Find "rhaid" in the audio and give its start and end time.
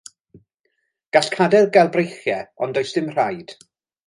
3.15-3.57